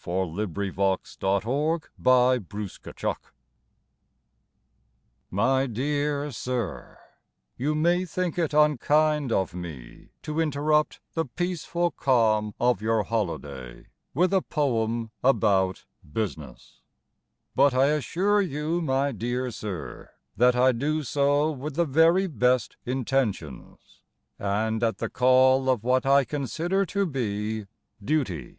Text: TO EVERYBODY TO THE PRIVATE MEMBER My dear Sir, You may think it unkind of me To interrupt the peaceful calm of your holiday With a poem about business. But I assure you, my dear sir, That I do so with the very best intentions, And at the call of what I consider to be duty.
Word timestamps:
TO 0.00 0.10
EVERYBODY 0.42 1.02
TO 1.18 1.18
THE 1.18 2.44
PRIVATE 2.48 3.02
MEMBER 3.02 3.20
My 5.28 5.66
dear 5.66 6.30
Sir, 6.30 6.98
You 7.56 7.74
may 7.74 8.04
think 8.04 8.38
it 8.38 8.54
unkind 8.54 9.32
of 9.32 9.54
me 9.54 10.10
To 10.22 10.38
interrupt 10.38 11.00
the 11.14 11.24
peaceful 11.24 11.90
calm 11.90 12.54
of 12.60 12.80
your 12.80 13.02
holiday 13.02 13.88
With 14.14 14.32
a 14.32 14.40
poem 14.40 15.10
about 15.24 15.84
business. 16.12 16.80
But 17.56 17.74
I 17.74 17.86
assure 17.86 18.40
you, 18.40 18.80
my 18.80 19.10
dear 19.10 19.50
sir, 19.50 20.10
That 20.36 20.54
I 20.54 20.70
do 20.70 21.02
so 21.02 21.50
with 21.50 21.74
the 21.74 21.84
very 21.84 22.28
best 22.28 22.76
intentions, 22.86 24.02
And 24.38 24.80
at 24.84 24.98
the 24.98 25.10
call 25.10 25.68
of 25.68 25.82
what 25.82 26.06
I 26.06 26.22
consider 26.24 26.86
to 26.86 27.04
be 27.04 27.66
duty. 28.00 28.58